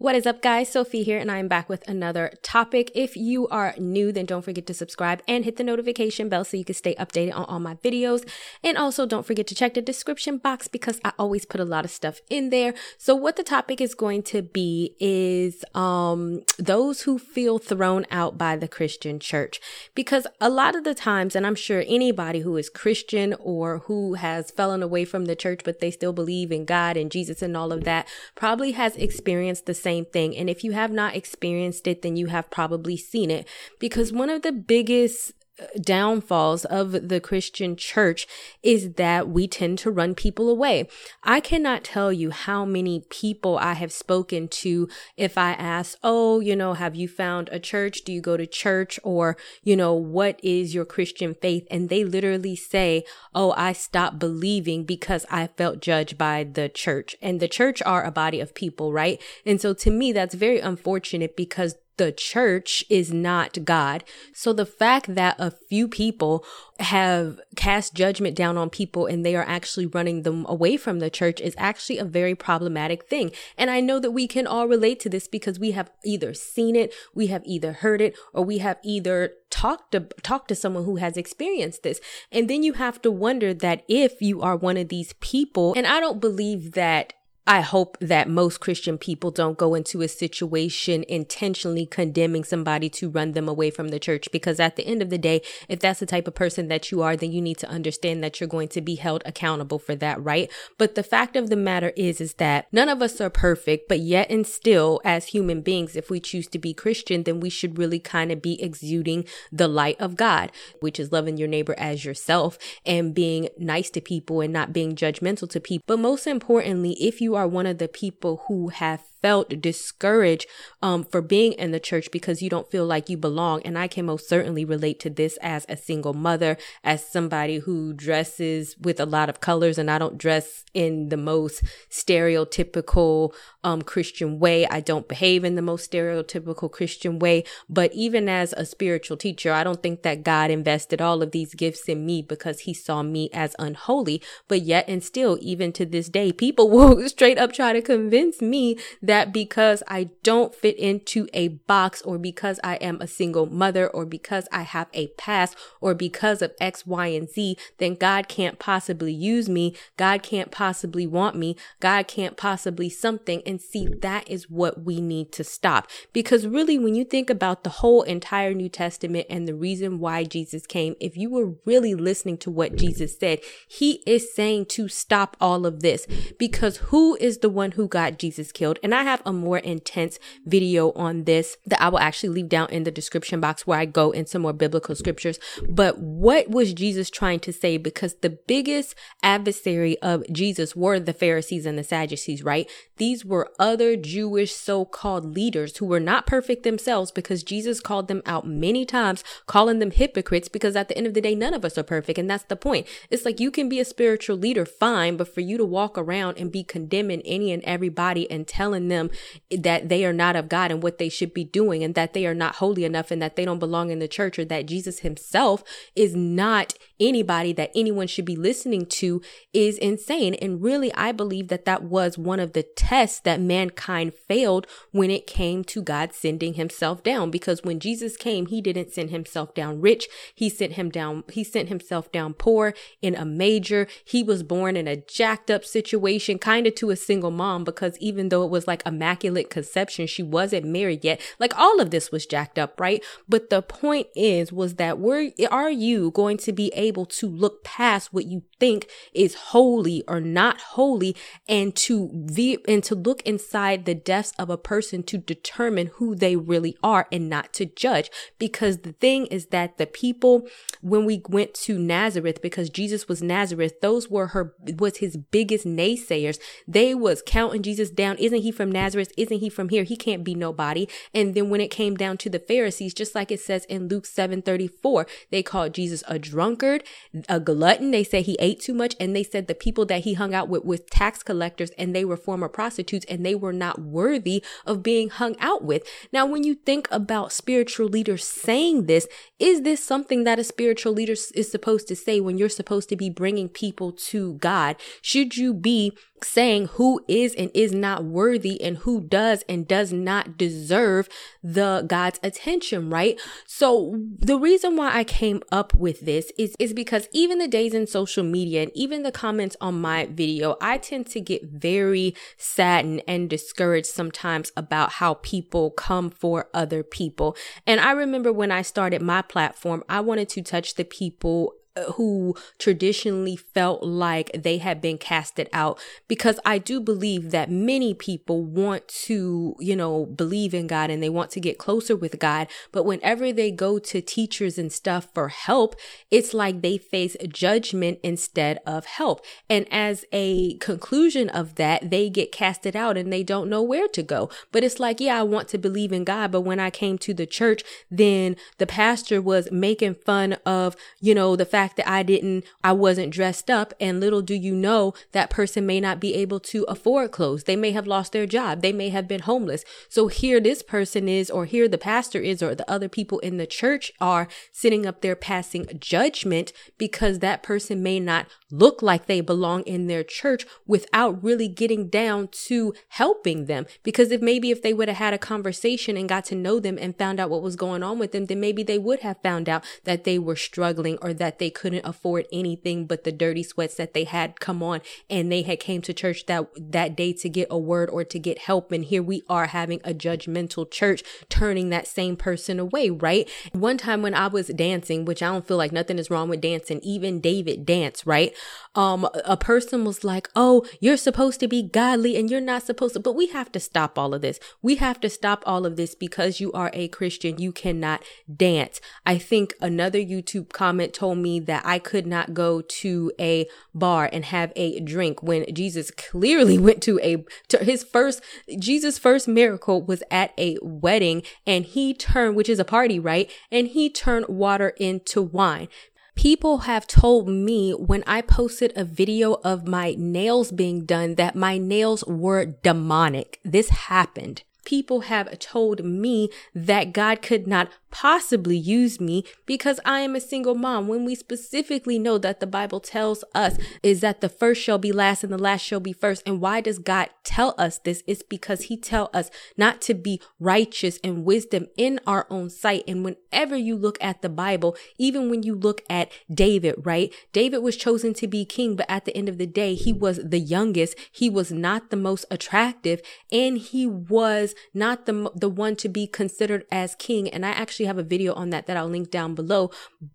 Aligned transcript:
what 0.00 0.14
is 0.14 0.24
up, 0.26 0.40
guys? 0.40 0.72
Sophie 0.72 1.02
here, 1.02 1.18
and 1.18 1.30
I 1.30 1.36
am 1.36 1.46
back 1.46 1.68
with 1.68 1.86
another 1.86 2.32
topic. 2.40 2.90
If 2.94 3.18
you 3.18 3.46
are 3.48 3.74
new, 3.76 4.12
then 4.12 4.24
don't 4.24 4.42
forget 4.42 4.66
to 4.68 4.72
subscribe 4.72 5.20
and 5.28 5.44
hit 5.44 5.56
the 5.56 5.62
notification 5.62 6.30
bell 6.30 6.42
so 6.42 6.56
you 6.56 6.64
can 6.64 6.74
stay 6.74 6.94
updated 6.94 7.34
on 7.34 7.44
all 7.44 7.60
my 7.60 7.74
videos. 7.74 8.26
And 8.64 8.78
also, 8.78 9.04
don't 9.04 9.26
forget 9.26 9.46
to 9.48 9.54
check 9.54 9.74
the 9.74 9.82
description 9.82 10.38
box 10.38 10.68
because 10.68 11.02
I 11.04 11.12
always 11.18 11.44
put 11.44 11.60
a 11.60 11.66
lot 11.66 11.84
of 11.84 11.90
stuff 11.90 12.22
in 12.30 12.48
there. 12.48 12.72
So, 12.96 13.14
what 13.14 13.36
the 13.36 13.42
topic 13.42 13.78
is 13.78 13.94
going 13.94 14.22
to 14.22 14.40
be 14.40 14.96
is 14.98 15.66
um, 15.74 16.44
those 16.58 17.02
who 17.02 17.18
feel 17.18 17.58
thrown 17.58 18.06
out 18.10 18.38
by 18.38 18.56
the 18.56 18.68
Christian 18.68 19.20
church. 19.20 19.60
Because 19.94 20.26
a 20.40 20.48
lot 20.48 20.74
of 20.74 20.84
the 20.84 20.94
times, 20.94 21.36
and 21.36 21.46
I'm 21.46 21.54
sure 21.54 21.84
anybody 21.86 22.40
who 22.40 22.56
is 22.56 22.70
Christian 22.70 23.34
or 23.38 23.80
who 23.80 24.14
has 24.14 24.50
fallen 24.50 24.82
away 24.82 25.04
from 25.04 25.26
the 25.26 25.36
church, 25.36 25.60
but 25.62 25.80
they 25.80 25.90
still 25.90 26.14
believe 26.14 26.50
in 26.50 26.64
God 26.64 26.96
and 26.96 27.12
Jesus 27.12 27.42
and 27.42 27.54
all 27.54 27.70
of 27.70 27.84
that, 27.84 28.08
probably 28.34 28.72
has 28.72 28.96
experienced 28.96 29.66
the 29.66 29.74
same 29.74 29.89
same 29.90 30.04
thing. 30.04 30.36
And 30.36 30.48
if 30.48 30.62
you 30.62 30.72
have 30.72 30.92
not 30.92 31.16
experienced 31.16 31.86
it, 31.86 32.02
then 32.02 32.16
you 32.16 32.26
have 32.26 32.50
probably 32.50 32.96
seen 32.96 33.30
it 33.30 33.48
because 33.78 34.12
one 34.12 34.30
of 34.30 34.42
the 34.42 34.52
biggest 34.52 35.32
downfalls 35.80 36.64
of 36.64 37.08
the 37.08 37.20
Christian 37.20 37.76
church 37.76 38.26
is 38.62 38.94
that 38.94 39.28
we 39.28 39.46
tend 39.46 39.78
to 39.78 39.90
run 39.90 40.14
people 40.14 40.48
away. 40.48 40.88
I 41.22 41.40
cannot 41.40 41.84
tell 41.84 42.12
you 42.12 42.30
how 42.30 42.64
many 42.64 43.04
people 43.10 43.58
I 43.58 43.74
have 43.74 43.92
spoken 43.92 44.48
to 44.48 44.88
if 45.16 45.36
I 45.38 45.52
ask, 45.52 45.98
Oh, 46.02 46.40
you 46.40 46.56
know, 46.56 46.74
have 46.74 46.94
you 46.94 47.08
found 47.08 47.48
a 47.50 47.58
church? 47.58 48.02
Do 48.04 48.12
you 48.12 48.20
go 48.20 48.36
to 48.36 48.46
church? 48.46 48.98
Or, 49.02 49.36
you 49.62 49.76
know, 49.76 49.94
what 49.94 50.40
is 50.42 50.74
your 50.74 50.84
Christian 50.84 51.34
faith? 51.34 51.66
And 51.70 51.88
they 51.88 52.04
literally 52.04 52.56
say, 52.56 53.04
Oh, 53.34 53.52
I 53.56 53.72
stopped 53.72 54.18
believing 54.18 54.84
because 54.84 55.26
I 55.30 55.46
felt 55.46 55.80
judged 55.80 56.18
by 56.18 56.44
the 56.44 56.68
church. 56.68 57.16
And 57.22 57.40
the 57.40 57.48
church 57.48 57.82
are 57.82 58.04
a 58.04 58.10
body 58.10 58.40
of 58.40 58.54
people, 58.54 58.92
right? 58.92 59.20
And 59.46 59.60
so 59.60 59.74
to 59.74 59.90
me, 59.90 60.12
that's 60.12 60.34
very 60.34 60.60
unfortunate 60.60 61.36
because 61.36 61.74
the 62.00 62.10
church 62.10 62.82
is 62.88 63.12
not 63.12 63.62
God. 63.66 64.04
So 64.32 64.54
the 64.54 64.64
fact 64.64 65.14
that 65.16 65.36
a 65.38 65.50
few 65.50 65.86
people 65.86 66.42
have 66.78 67.38
cast 67.56 67.92
judgment 67.92 68.34
down 68.34 68.56
on 68.56 68.70
people 68.70 69.04
and 69.04 69.22
they 69.22 69.36
are 69.36 69.44
actually 69.46 69.84
running 69.84 70.22
them 70.22 70.46
away 70.48 70.78
from 70.78 70.98
the 70.98 71.10
church 71.10 71.42
is 71.42 71.54
actually 71.58 71.98
a 71.98 72.06
very 72.06 72.34
problematic 72.34 73.06
thing. 73.06 73.32
And 73.58 73.68
I 73.68 73.80
know 73.80 73.98
that 73.98 74.12
we 74.12 74.26
can 74.26 74.46
all 74.46 74.66
relate 74.66 74.98
to 75.00 75.10
this 75.10 75.28
because 75.28 75.58
we 75.58 75.72
have 75.72 75.90
either 76.02 76.32
seen 76.32 76.74
it, 76.74 76.94
we 77.14 77.26
have 77.26 77.42
either 77.44 77.74
heard 77.74 78.00
it, 78.00 78.16
or 78.32 78.46
we 78.46 78.58
have 78.58 78.78
either 78.82 79.34
talked 79.50 79.92
to 79.92 80.00
talked 80.22 80.48
to 80.48 80.54
someone 80.54 80.84
who 80.84 80.96
has 80.96 81.18
experienced 81.18 81.82
this. 81.82 82.00
And 82.32 82.48
then 82.48 82.62
you 82.62 82.72
have 82.74 83.02
to 83.02 83.10
wonder 83.10 83.52
that 83.52 83.84
if 83.88 84.22
you 84.22 84.40
are 84.40 84.56
one 84.56 84.78
of 84.78 84.88
these 84.88 85.12
people, 85.20 85.74
and 85.76 85.86
I 85.86 86.00
don't 86.00 86.18
believe 86.18 86.72
that 86.72 87.12
I 87.50 87.62
hope 87.62 87.98
that 88.00 88.28
most 88.28 88.60
Christian 88.60 88.96
people 88.96 89.32
don't 89.32 89.58
go 89.58 89.74
into 89.74 90.02
a 90.02 90.06
situation 90.06 91.04
intentionally 91.08 91.84
condemning 91.84 92.44
somebody 92.44 92.88
to 92.90 93.10
run 93.10 93.32
them 93.32 93.48
away 93.48 93.72
from 93.72 93.88
the 93.88 93.98
church 93.98 94.28
because 94.30 94.60
at 94.60 94.76
the 94.76 94.86
end 94.86 95.02
of 95.02 95.10
the 95.10 95.18
day, 95.18 95.42
if 95.68 95.80
that's 95.80 95.98
the 95.98 96.06
type 96.06 96.28
of 96.28 96.36
person 96.36 96.68
that 96.68 96.92
you 96.92 97.02
are, 97.02 97.16
then 97.16 97.32
you 97.32 97.42
need 97.42 97.58
to 97.58 97.68
understand 97.68 98.22
that 98.22 98.38
you're 98.38 98.48
going 98.48 98.68
to 98.68 98.80
be 98.80 98.94
held 98.94 99.24
accountable 99.26 99.80
for 99.80 99.96
that, 99.96 100.22
right? 100.22 100.48
But 100.78 100.94
the 100.94 101.02
fact 101.02 101.34
of 101.34 101.50
the 101.50 101.56
matter 101.56 101.92
is, 101.96 102.20
is 102.20 102.34
that 102.34 102.68
none 102.70 102.88
of 102.88 103.02
us 103.02 103.20
are 103.20 103.30
perfect, 103.30 103.88
but 103.88 103.98
yet 103.98 104.30
and 104.30 104.46
still 104.46 105.00
as 105.04 105.26
human 105.26 105.60
beings, 105.60 105.96
if 105.96 106.08
we 106.08 106.20
choose 106.20 106.46
to 106.46 106.58
be 106.60 106.72
Christian, 106.72 107.24
then 107.24 107.40
we 107.40 107.50
should 107.50 107.78
really 107.78 107.98
kind 107.98 108.30
of 108.30 108.40
be 108.40 108.62
exuding 108.62 109.24
the 109.50 109.66
light 109.66 110.00
of 110.00 110.14
God, 110.14 110.52
which 110.78 111.00
is 111.00 111.10
loving 111.10 111.36
your 111.36 111.48
neighbor 111.48 111.74
as 111.76 112.04
yourself 112.04 112.58
and 112.86 113.12
being 113.12 113.48
nice 113.58 113.90
to 113.90 114.00
people 114.00 114.40
and 114.40 114.52
not 114.52 114.72
being 114.72 114.94
judgmental 114.94 115.50
to 115.50 115.58
people. 115.58 115.82
But 115.88 115.98
most 115.98 116.28
importantly, 116.28 116.92
if 117.00 117.20
you 117.20 117.39
are 117.39 117.39
are 117.40 117.48
one 117.48 117.66
of 117.66 117.78
the 117.78 117.88
people 117.88 118.44
who 118.48 118.68
have 118.68 119.02
felt 119.22 119.60
discouraged 119.60 120.46
um, 120.82 121.04
for 121.04 121.20
being 121.20 121.52
in 121.52 121.72
the 121.72 121.80
church 121.80 122.10
because 122.10 122.42
you 122.42 122.48
don't 122.48 122.70
feel 122.70 122.86
like 122.86 123.08
you 123.08 123.16
belong. 123.16 123.62
And 123.62 123.78
I 123.78 123.86
can 123.86 124.06
most 124.06 124.28
certainly 124.28 124.64
relate 124.64 124.98
to 125.00 125.10
this 125.10 125.36
as 125.42 125.66
a 125.68 125.76
single 125.76 126.14
mother, 126.14 126.56
as 126.82 127.06
somebody 127.06 127.58
who 127.58 127.92
dresses 127.92 128.76
with 128.78 129.00
a 129.00 129.06
lot 129.06 129.28
of 129.28 129.40
colors, 129.40 129.78
and 129.78 129.90
I 129.90 129.98
don't 129.98 130.18
dress 130.18 130.64
in 130.72 131.08
the 131.08 131.16
most 131.16 131.62
stereotypical 131.90 133.34
um, 133.64 133.82
Christian 133.82 134.38
way. 134.38 134.66
I 134.66 134.80
don't 134.80 135.08
behave 135.08 135.44
in 135.44 135.54
the 135.54 135.62
most 135.62 135.90
stereotypical 135.90 136.70
Christian 136.70 137.18
way. 137.18 137.44
But 137.68 137.92
even 137.92 138.28
as 138.28 138.52
a 138.54 138.64
spiritual 138.64 139.16
teacher, 139.16 139.52
I 139.52 139.64
don't 139.64 139.82
think 139.82 140.02
that 140.02 140.22
God 140.22 140.50
invested 140.50 141.00
all 141.00 141.22
of 141.22 141.32
these 141.32 141.54
gifts 141.54 141.88
in 141.88 142.06
me 142.06 142.22
because 142.22 142.60
he 142.60 142.74
saw 142.74 143.02
me 143.02 143.28
as 143.32 143.54
unholy. 143.58 144.22
But 144.48 144.62
yet 144.62 144.86
and 144.88 145.02
still, 145.02 145.38
even 145.40 145.72
to 145.72 145.84
this 145.84 146.08
day, 146.08 146.32
people 146.32 146.70
will 146.70 147.08
straight 147.08 147.29
up 147.38 147.52
try 147.52 147.72
to 147.72 147.82
convince 147.82 148.40
me 148.40 148.78
that 149.02 149.32
because 149.32 149.82
I 149.88 150.10
don't 150.22 150.54
fit 150.54 150.76
into 150.76 151.28
a 151.32 151.48
box 151.48 152.02
or 152.02 152.18
because 152.18 152.60
I 152.62 152.76
am 152.76 153.00
a 153.00 153.06
single 153.06 153.46
mother 153.46 153.88
or 153.88 154.04
because 154.04 154.48
I 154.52 154.62
have 154.62 154.88
a 154.92 155.08
past 155.08 155.56
or 155.80 155.94
because 155.94 156.42
of 156.42 156.52
X, 156.60 156.86
Y, 156.86 157.06
and 157.08 157.28
Z, 157.28 157.56
then 157.78 157.94
God 157.94 158.28
can't 158.28 158.58
possibly 158.58 159.12
use 159.12 159.48
me. 159.48 159.74
God 159.96 160.22
can't 160.22 160.50
possibly 160.50 161.06
want 161.06 161.36
me. 161.36 161.56
God 161.80 162.06
can't 162.08 162.36
possibly 162.36 162.88
something. 162.88 163.42
And 163.46 163.60
see, 163.60 163.86
that 163.86 164.28
is 164.28 164.50
what 164.50 164.84
we 164.84 165.00
need 165.00 165.32
to 165.32 165.44
stop. 165.44 165.88
Because 166.12 166.46
really, 166.46 166.78
when 166.78 166.94
you 166.94 167.04
think 167.04 167.30
about 167.30 167.64
the 167.64 167.70
whole 167.70 168.02
entire 168.02 168.54
New 168.54 168.68
Testament 168.68 169.26
and 169.30 169.46
the 169.46 169.54
reason 169.54 169.98
why 169.98 170.24
Jesus 170.24 170.66
came, 170.66 170.94
if 171.00 171.16
you 171.16 171.30
were 171.30 171.54
really 171.64 171.94
listening 171.94 172.38
to 172.38 172.50
what 172.50 172.76
Jesus 172.76 173.18
said, 173.18 173.40
he 173.68 174.02
is 174.06 174.34
saying 174.34 174.66
to 174.66 174.88
stop 174.88 175.36
all 175.40 175.66
of 175.66 175.80
this 175.80 176.06
because 176.38 176.76
who 176.78 177.09
is 177.16 177.38
the 177.38 177.48
one 177.48 177.72
who 177.72 177.88
got 177.88 178.18
Jesus 178.18 178.52
killed? 178.52 178.78
And 178.82 178.94
I 178.94 179.02
have 179.02 179.22
a 179.24 179.32
more 179.32 179.58
intense 179.58 180.18
video 180.44 180.92
on 180.92 181.24
this 181.24 181.56
that 181.66 181.80
I 181.80 181.88
will 181.88 181.98
actually 181.98 182.30
leave 182.30 182.48
down 182.48 182.68
in 182.70 182.84
the 182.84 182.90
description 182.90 183.40
box 183.40 183.66
where 183.66 183.78
I 183.78 183.84
go 183.84 184.10
into 184.10 184.38
more 184.38 184.52
biblical 184.52 184.94
scriptures. 184.94 185.38
But 185.68 185.98
what 185.98 186.48
was 186.48 186.72
Jesus 186.72 187.10
trying 187.10 187.40
to 187.40 187.52
say? 187.52 187.76
Because 187.76 188.14
the 188.14 188.30
biggest 188.30 188.94
adversary 189.22 189.98
of 190.00 190.24
Jesus 190.32 190.74
were 190.76 190.98
the 190.98 191.12
Pharisees 191.12 191.66
and 191.66 191.78
the 191.78 191.84
Sadducees, 191.84 192.42
right? 192.42 192.68
These 192.96 193.24
were 193.24 193.50
other 193.58 193.96
Jewish 193.96 194.54
so-called 194.54 195.34
leaders 195.34 195.78
who 195.78 195.86
were 195.86 196.00
not 196.00 196.26
perfect 196.26 196.62
themselves 196.62 197.10
because 197.10 197.42
Jesus 197.42 197.80
called 197.80 198.08
them 198.08 198.22
out 198.26 198.46
many 198.46 198.84
times, 198.84 199.24
calling 199.46 199.78
them 199.78 199.90
hypocrites 199.90 200.48
because 200.48 200.76
at 200.76 200.88
the 200.88 200.96
end 200.96 201.06
of 201.06 201.14
the 201.14 201.20
day, 201.20 201.34
none 201.34 201.54
of 201.54 201.64
us 201.64 201.78
are 201.78 201.82
perfect. 201.82 202.18
And 202.18 202.28
that's 202.28 202.44
the 202.44 202.56
point. 202.56 202.86
It's 203.10 203.24
like 203.24 203.40
you 203.40 203.50
can 203.50 203.68
be 203.68 203.80
a 203.80 203.84
spiritual 203.84 204.36
leader, 204.36 204.66
fine, 204.66 205.16
but 205.16 205.32
for 205.32 205.40
you 205.40 205.56
to 205.56 205.64
walk 205.64 205.96
around 205.96 206.38
and 206.38 206.52
be 206.52 206.62
condemning 207.00 207.22
any 207.24 207.52
and 207.52 207.62
everybody 207.64 208.30
and 208.30 208.46
telling 208.46 208.88
them 208.88 209.10
that 209.50 209.88
they 209.88 210.04
are 210.04 210.12
not 210.12 210.36
of 210.36 210.48
God 210.48 210.70
and 210.70 210.82
what 210.82 210.98
they 210.98 211.08
should 211.08 211.32
be 211.32 211.44
doing 211.44 211.82
and 211.82 211.94
that 211.94 212.12
they 212.12 212.26
are 212.26 212.34
not 212.34 212.56
holy 212.56 212.84
enough 212.84 213.10
and 213.10 213.22
that 213.22 213.36
they 213.36 213.44
don't 213.44 213.58
belong 213.58 213.90
in 213.90 213.98
the 213.98 214.08
church 214.08 214.38
or 214.38 214.44
that 214.44 214.66
Jesus 214.66 215.00
himself 215.00 215.64
is 215.96 216.14
not 216.14 216.74
anybody 217.00 217.52
that 217.54 217.70
anyone 217.74 218.06
should 218.06 218.26
be 218.26 218.36
listening 218.36 218.84
to 218.84 219.22
is 219.52 219.78
insane. 219.78 220.34
And 220.34 220.62
really, 220.62 220.92
I 220.94 221.12
believe 221.12 221.48
that 221.48 221.64
that 221.64 221.82
was 221.82 222.18
one 222.18 222.38
of 222.38 222.52
the 222.52 222.62
tests 222.62 223.20
that 223.20 223.40
mankind 223.40 224.12
failed 224.28 224.66
when 224.92 225.10
it 225.10 225.26
came 225.26 225.64
to 225.64 225.82
God 225.82 226.12
sending 226.12 226.54
himself 226.54 227.02
down. 227.02 227.30
Because 227.30 227.62
when 227.62 227.80
Jesus 227.80 228.16
came, 228.16 228.46
he 228.46 228.60
didn't 228.60 228.92
send 228.92 229.10
himself 229.10 229.54
down 229.54 229.80
rich. 229.80 230.08
He 230.34 230.50
sent 230.50 230.72
him 230.72 230.90
down, 230.90 231.24
he 231.32 231.42
sent 231.42 231.68
himself 231.70 232.12
down 232.12 232.34
poor 232.34 232.74
in 233.00 233.14
a 233.14 233.24
major. 233.24 233.88
He 234.04 234.22
was 234.22 234.42
born 234.42 234.76
in 234.76 234.86
a 234.86 234.96
jacked 234.96 235.50
up 235.50 235.64
situation, 235.64 236.38
kind 236.38 236.66
of 236.66 236.74
to 236.76 236.89
a 236.90 236.96
single 236.96 237.30
mom, 237.30 237.64
because 237.64 237.96
even 237.98 238.28
though 238.28 238.44
it 238.44 238.50
was 238.50 238.66
like 238.66 238.82
immaculate 238.86 239.50
conception, 239.50 240.06
she 240.06 240.22
wasn't 240.22 240.66
married 240.66 241.04
yet. 241.04 241.20
Like 241.38 241.58
all 241.58 241.80
of 241.80 241.90
this 241.90 242.10
was 242.10 242.26
jacked 242.26 242.58
up, 242.58 242.80
right? 242.80 243.02
But 243.28 243.50
the 243.50 243.62
point 243.62 244.08
is, 244.14 244.52
was 244.52 244.74
that 244.74 244.98
were, 244.98 245.30
are 245.50 245.70
you 245.70 246.10
going 246.12 246.36
to 246.38 246.52
be 246.52 246.72
able 246.74 247.06
to 247.06 247.28
look 247.28 247.64
past 247.64 248.12
what 248.12 248.26
you 248.26 248.42
think 248.60 248.88
is 249.14 249.34
holy 249.34 250.04
or 250.06 250.20
not 250.20 250.60
holy 250.60 251.16
and 251.48 251.74
to 251.74 252.10
ve- 252.12 252.58
and 252.68 252.84
to 252.84 252.94
look 252.94 253.22
inside 253.22 253.84
the 253.84 253.94
depths 253.94 254.32
of 254.38 254.50
a 254.50 254.58
person 254.58 255.02
to 255.02 255.18
determine 255.18 255.90
who 255.94 256.14
they 256.14 256.36
really 256.36 256.76
are 256.82 257.08
and 257.10 257.28
not 257.28 257.52
to 257.54 257.64
judge 257.64 258.10
because 258.38 258.78
the 258.78 258.92
thing 258.92 259.26
is 259.26 259.46
that 259.46 259.78
the 259.78 259.86
people 259.86 260.46
when 260.82 261.04
we 261.04 261.22
went 261.28 261.54
to 261.54 261.78
Nazareth 261.78 262.42
because 262.42 262.68
Jesus 262.68 263.08
was 263.08 263.22
Nazareth 263.22 263.80
those 263.80 264.08
were 264.08 264.28
her 264.28 264.54
was 264.78 264.98
his 264.98 265.16
biggest 265.16 265.64
naysayers 265.64 266.38
they 266.68 266.79
they 266.80 266.94
was 266.94 267.22
counting 267.26 267.62
Jesus 267.62 267.90
down. 267.90 268.16
Isn't 268.16 268.40
he 268.40 268.50
from 268.50 268.72
Nazareth? 268.72 269.12
Isn't 269.18 269.40
he 269.40 269.50
from 269.50 269.68
here? 269.68 269.82
He 269.82 269.98
can't 269.98 270.24
be 270.24 270.34
nobody. 270.34 270.88
And 271.12 271.34
then 271.34 271.50
when 271.50 271.60
it 271.60 271.70
came 271.70 271.94
down 271.94 272.16
to 272.16 272.30
the 272.30 272.38
Pharisees, 272.38 272.94
just 272.94 273.14
like 273.14 273.30
it 273.30 273.40
says 273.40 273.66
in 273.66 273.88
Luke 273.88 274.06
7 274.06 274.40
34, 274.40 275.06
they 275.30 275.42
called 275.42 275.74
Jesus 275.74 276.02
a 276.08 276.18
drunkard, 276.18 276.82
a 277.28 277.38
glutton. 277.38 277.90
They 277.90 278.02
said 278.02 278.24
he 278.24 278.34
ate 278.40 278.60
too 278.60 278.72
much. 278.72 278.96
And 278.98 279.14
they 279.14 279.22
said 279.22 279.46
the 279.46 279.54
people 279.54 279.84
that 279.86 280.04
he 280.04 280.14
hung 280.14 280.32
out 280.32 280.48
with 280.48 280.64
with 280.64 280.88
tax 280.88 281.22
collectors 281.22 281.68
and 281.76 281.94
they 281.94 282.02
were 282.02 282.16
former 282.16 282.48
prostitutes 282.48 283.04
and 283.10 283.26
they 283.26 283.34
were 283.34 283.52
not 283.52 283.82
worthy 283.82 284.42
of 284.64 284.82
being 284.82 285.10
hung 285.10 285.36
out 285.38 285.62
with. 285.62 285.86
Now, 286.14 286.24
when 286.24 286.44
you 286.44 286.54
think 286.54 286.88
about 286.90 287.30
spiritual 287.30 287.88
leaders 287.88 288.26
saying 288.26 288.86
this, 288.86 289.06
is 289.38 289.62
this 289.62 289.84
something 289.84 290.24
that 290.24 290.38
a 290.38 290.44
spiritual 290.44 290.94
leader 290.94 291.12
is 291.34 291.50
supposed 291.50 291.88
to 291.88 291.96
say 291.96 292.20
when 292.20 292.38
you're 292.38 292.48
supposed 292.48 292.88
to 292.88 292.96
be 292.96 293.10
bringing 293.10 293.50
people 293.50 293.92
to 294.08 294.36
God? 294.36 294.76
Should 295.02 295.36
you 295.36 295.52
be 295.52 295.92
saying 296.24 296.66
who 296.72 297.04
is 297.08 297.34
and 297.34 297.50
is 297.54 297.72
not 297.72 298.04
worthy 298.04 298.60
and 298.60 298.78
who 298.78 299.00
does 299.00 299.44
and 299.48 299.66
does 299.66 299.92
not 299.92 300.36
deserve 300.36 301.08
the 301.42 301.84
God's 301.86 302.20
attention, 302.22 302.90
right? 302.90 303.20
So 303.46 303.98
the 304.18 304.38
reason 304.38 304.76
why 304.76 304.96
I 304.96 305.04
came 305.04 305.42
up 305.50 305.74
with 305.74 306.00
this 306.00 306.32
is, 306.38 306.54
is 306.58 306.72
because 306.72 307.08
even 307.12 307.38
the 307.38 307.48
days 307.48 307.74
in 307.74 307.86
social 307.86 308.24
media 308.24 308.62
and 308.62 308.72
even 308.74 309.02
the 309.02 309.12
comments 309.12 309.56
on 309.60 309.80
my 309.80 310.06
video, 310.06 310.56
I 310.60 310.78
tend 310.78 311.06
to 311.08 311.20
get 311.20 311.44
very 311.44 312.14
saddened 312.36 313.02
and 313.06 313.28
discouraged 313.28 313.86
sometimes 313.86 314.52
about 314.56 314.92
how 314.92 315.14
people 315.14 315.70
come 315.70 316.10
for 316.10 316.48
other 316.54 316.82
people. 316.82 317.36
And 317.66 317.80
I 317.80 317.92
remember 317.92 318.32
when 318.32 318.50
I 318.50 318.62
started 318.62 319.02
my 319.02 319.22
platform, 319.22 319.84
I 319.88 320.00
wanted 320.00 320.28
to 320.30 320.42
touch 320.42 320.74
the 320.74 320.84
people 320.84 321.54
Uh, 321.76 321.92
who 321.92 322.34
traditionally 322.58 323.36
felt 323.36 323.80
like 323.84 324.28
they 324.34 324.58
had 324.58 324.80
been 324.80 324.98
casted 324.98 325.48
out 325.52 325.78
because 326.08 326.40
I 326.44 326.58
do 326.58 326.80
believe 326.80 327.30
that 327.30 327.48
many 327.48 327.94
people 327.94 328.42
want 328.42 328.88
to, 329.06 329.54
you 329.60 329.76
know, 329.76 330.06
believe 330.06 330.52
in 330.52 330.66
God 330.66 330.90
and 330.90 331.00
they 331.00 331.08
want 331.08 331.30
to 331.30 331.38
get 331.38 331.58
closer 331.58 331.94
with 331.94 332.18
God. 332.18 332.48
But 332.72 332.86
whenever 332.86 333.32
they 333.32 333.52
go 333.52 333.78
to 333.78 334.00
teachers 334.00 334.58
and 334.58 334.72
stuff 334.72 335.10
for 335.14 335.28
help, 335.28 335.76
it's 336.10 336.34
like 336.34 336.60
they 336.60 336.76
face 336.76 337.16
judgment 337.28 338.00
instead 338.02 338.58
of 338.66 338.86
help. 338.86 339.24
And 339.48 339.64
as 339.70 340.04
a 340.10 340.54
conclusion 340.54 341.28
of 341.28 341.54
that, 341.54 341.88
they 341.88 342.10
get 342.10 342.32
casted 342.32 342.74
out 342.74 342.96
and 342.96 343.12
they 343.12 343.22
don't 343.22 343.48
know 343.48 343.62
where 343.62 343.86
to 343.86 344.02
go. 344.02 344.28
But 344.50 344.64
it's 344.64 344.80
like, 344.80 344.98
yeah, 344.98 345.20
I 345.20 345.22
want 345.22 345.46
to 345.50 345.58
believe 345.58 345.92
in 345.92 346.02
God. 346.02 346.32
But 346.32 346.40
when 346.40 346.58
I 346.58 346.70
came 346.70 346.98
to 346.98 347.14
the 347.14 347.26
church, 347.26 347.62
then 347.92 348.34
the 348.58 348.66
pastor 348.66 349.22
was 349.22 349.52
making 349.52 349.94
fun 349.94 350.32
of, 350.44 350.74
you 350.98 351.14
know, 351.14 351.36
the 351.36 351.46
fact 351.46 351.59
fact 351.60 351.76
that 351.76 351.90
I 351.90 352.02
didn't, 352.02 352.44
I 352.64 352.72
wasn't 352.72 353.12
dressed 353.12 353.50
up. 353.50 353.74
And 353.78 354.00
little 354.00 354.22
do 354.22 354.34
you 354.34 354.54
know, 354.54 354.94
that 355.12 355.28
person 355.28 355.66
may 355.66 355.78
not 355.78 356.00
be 356.00 356.14
able 356.14 356.40
to 356.40 356.64
afford 356.64 357.10
clothes. 357.10 357.44
They 357.44 357.56
may 357.56 357.72
have 357.72 357.86
lost 357.86 358.12
their 358.12 358.26
job. 358.26 358.62
They 358.62 358.72
may 358.72 358.88
have 358.88 359.06
been 359.06 359.20
homeless. 359.20 359.62
So 359.88 360.08
here 360.08 360.40
this 360.40 360.62
person 360.62 361.06
is, 361.06 361.30
or 361.30 361.44
here 361.44 361.68
the 361.68 361.76
pastor 361.76 362.20
is, 362.20 362.42
or 362.42 362.54
the 362.54 362.70
other 362.70 362.88
people 362.88 363.18
in 363.18 363.36
the 363.36 363.46
church 363.46 363.92
are 364.00 364.26
sitting 364.52 364.86
up 364.86 365.02
there 365.02 365.16
passing 365.16 365.66
judgment 365.78 366.54
because 366.78 367.18
that 367.18 367.42
person 367.42 367.82
may 367.82 368.00
not 368.00 368.26
look 368.50 368.80
like 368.80 369.04
they 369.04 369.20
belong 369.20 369.62
in 369.64 369.86
their 369.86 370.02
church 370.02 370.46
without 370.66 371.22
really 371.22 371.48
getting 371.48 371.88
down 371.88 372.28
to 372.28 372.72
helping 372.88 373.44
them. 373.44 373.66
Because 373.82 374.10
if 374.10 374.22
maybe 374.22 374.50
if 374.50 374.62
they 374.62 374.72
would 374.72 374.88
have 374.88 374.96
had 374.96 375.14
a 375.14 375.18
conversation 375.18 375.98
and 375.98 376.08
got 376.08 376.24
to 376.26 376.34
know 376.34 376.58
them 376.58 376.78
and 376.80 376.96
found 376.96 377.20
out 377.20 377.28
what 377.28 377.42
was 377.42 377.56
going 377.56 377.82
on 377.82 377.98
with 377.98 378.12
them, 378.12 378.26
then 378.26 378.40
maybe 378.40 378.62
they 378.62 378.78
would 378.78 379.00
have 379.00 379.20
found 379.22 379.46
out 379.46 379.62
that 379.84 380.04
they 380.04 380.18
were 380.18 380.36
struggling 380.36 380.96
or 381.02 381.12
that 381.12 381.38
they 381.38 381.49
couldn't 381.50 381.84
afford 381.84 382.26
anything 382.32 382.86
but 382.86 383.04
the 383.04 383.12
dirty 383.12 383.42
sweats 383.42 383.74
that 383.74 383.94
they 383.94 384.04
had 384.04 384.40
come 384.40 384.62
on 384.62 384.80
and 385.08 385.30
they 385.30 385.42
had 385.42 385.60
came 385.60 385.82
to 385.82 385.92
church 385.92 386.26
that 386.26 386.46
that 386.56 386.96
day 386.96 387.12
to 387.12 387.28
get 387.28 387.48
a 387.50 387.58
word 387.58 387.90
or 387.90 388.04
to 388.04 388.18
get 388.18 388.38
help. 388.38 388.72
And 388.72 388.84
here 388.84 389.02
we 389.02 389.22
are 389.28 389.46
having 389.46 389.80
a 389.84 389.92
judgmental 389.92 390.70
church 390.70 391.02
turning 391.28 391.70
that 391.70 391.86
same 391.86 392.16
person 392.16 392.58
away 392.58 392.90
right? 392.90 393.28
One 393.52 393.76
time 393.76 394.02
when 394.02 394.14
i 394.14 394.26
was 394.26 394.48
dancing 394.48 395.04
which 395.04 395.22
i 395.22 395.26
don't 395.26 395.46
feel 395.46 395.56
like 395.56 395.72
nothing 395.72 395.98
is 395.98 396.10
wrong 396.10 396.28
with 396.28 396.40
dancing 396.40 396.80
even 396.82 397.20
david 397.20 397.66
danced 397.66 398.06
right? 398.06 398.32
Um 398.74 399.08
a 399.24 399.36
person 399.36 399.84
was 399.84 400.04
like 400.04 400.28
oh 400.36 400.64
you're 400.80 400.96
supposed 400.96 401.40
to 401.40 401.48
be 401.48 401.62
godly 401.62 402.16
and 402.16 402.30
you're 402.30 402.40
not 402.40 402.62
supposed 402.62 402.94
to 402.94 403.00
but 403.00 403.14
we 403.14 403.28
have 403.28 403.50
to 403.52 403.60
stop 403.60 403.98
all 403.98 404.14
of 404.14 404.22
this. 404.22 404.38
We 404.62 404.76
have 404.76 405.00
to 405.00 405.10
stop 405.10 405.42
all 405.46 405.66
of 405.66 405.76
this 405.76 405.94
because 405.94 406.40
you 406.40 406.52
are 406.52 406.70
a 406.72 406.88
christian. 406.88 407.38
You 407.38 407.52
cannot 407.52 408.02
dance. 408.34 408.80
I 409.04 409.18
think 409.18 409.54
another 409.60 409.98
youtube 409.98 410.52
comment 410.52 410.94
told 410.94 411.18
me 411.18 411.39
that 411.46 411.64
I 411.64 411.78
could 411.78 412.06
not 412.06 412.34
go 412.34 412.60
to 412.60 413.12
a 413.18 413.46
bar 413.74 414.08
and 414.12 414.24
have 414.24 414.52
a 414.56 414.80
drink 414.80 415.22
when 415.22 415.52
Jesus 415.54 415.90
clearly 415.90 416.58
went 416.66 416.82
to 416.84 416.98
a 417.00 417.24
to 417.48 417.64
his 417.64 417.84
first 417.84 418.22
Jesus 418.58 418.98
first 418.98 419.28
miracle 419.28 419.82
was 419.82 420.02
at 420.10 420.32
a 420.38 420.58
wedding 420.62 421.22
and 421.46 421.64
he 421.64 421.94
turned 421.94 422.36
which 422.36 422.48
is 422.48 422.58
a 422.58 422.64
party, 422.64 422.98
right? 422.98 423.30
And 423.50 423.68
he 423.68 423.90
turned 423.90 424.26
water 424.28 424.70
into 424.76 425.22
wine. 425.22 425.68
People 426.16 426.58
have 426.58 426.86
told 426.86 427.28
me 427.28 427.72
when 427.72 428.04
I 428.06 428.20
posted 428.20 428.72
a 428.76 428.84
video 428.84 429.34
of 429.44 429.66
my 429.66 429.94
nails 429.96 430.52
being 430.52 430.84
done 430.84 431.14
that 431.14 431.34
my 431.34 431.56
nails 431.56 432.04
were 432.04 432.44
demonic. 432.44 433.40
This 433.44 433.70
happened 433.70 434.42
people 434.70 435.00
have 435.00 435.38
told 435.38 435.84
me 435.84 436.30
that 436.54 436.92
God 436.92 437.22
could 437.22 437.46
not 437.46 437.70
possibly 437.90 438.56
use 438.56 439.00
me 439.00 439.24
because 439.46 439.80
I 439.84 440.00
am 440.00 440.16
a 440.16 440.20
single 440.20 440.54
mom 440.54 440.88
when 440.88 441.04
we 441.04 441.14
specifically 441.14 441.98
know 441.98 442.18
that 442.18 442.40
the 442.40 442.46
Bible 442.46 442.80
tells 442.80 443.24
us 443.34 443.56
is 443.82 444.00
that 444.00 444.20
the 444.20 444.28
first 444.28 444.62
shall 444.62 444.78
be 444.78 444.92
last 444.92 445.24
and 445.24 445.32
the 445.32 445.38
last 445.38 445.62
shall 445.62 445.80
be 445.80 445.92
first. 445.92 446.22
And 446.26 446.40
why 446.40 446.60
does 446.60 446.78
God 446.78 447.10
tell 447.24 447.54
us 447.58 447.78
this? 447.78 448.02
It's 448.06 448.22
because 448.22 448.62
he 448.62 448.76
tell 448.76 449.10
us 449.12 449.30
not 449.56 449.80
to 449.82 449.94
be 449.94 450.20
righteous 450.38 450.98
and 451.02 451.24
wisdom 451.24 451.66
in 451.76 452.00
our 452.06 452.26
own 452.30 452.50
sight. 452.50 452.84
And 452.86 453.04
whenever 453.04 453.56
you 453.56 453.76
look 453.76 453.98
at 454.00 454.22
the 454.22 454.28
Bible, 454.28 454.76
even 454.98 455.30
when 455.30 455.42
you 455.42 455.54
look 455.54 455.82
at 455.90 456.10
David, 456.32 456.74
right? 456.78 457.12
David 457.32 457.58
was 457.58 457.76
chosen 457.76 458.14
to 458.14 458.26
be 458.26 458.44
king, 458.44 458.76
but 458.76 458.88
at 458.88 459.04
the 459.04 459.16
end 459.16 459.28
of 459.28 459.38
the 459.38 459.46
day, 459.46 459.74
he 459.74 459.92
was 459.92 460.20
the 460.24 460.38
youngest. 460.38 460.96
He 461.12 461.28
was 461.28 461.50
not 461.52 461.90
the 461.90 461.96
most 461.96 462.24
attractive 462.30 463.02
and 463.30 463.58
he 463.58 463.86
was 463.86 464.54
not 464.74 465.06
the, 465.06 465.30
the 465.34 465.48
one 465.48 465.76
to 465.76 465.88
be 465.88 466.06
considered 466.06 466.64
as 466.70 466.94
king. 466.94 467.28
And 467.28 467.44
I 467.44 467.50
actually 467.50 467.79
actually 467.80 467.86
have 467.86 467.98
a 467.98 468.08
video 468.08 468.34
on 468.34 468.50
that 468.50 468.66
that 468.66 468.76
I'll 468.76 468.88
link 468.88 469.10
down 469.10 469.34
below. 469.34 469.70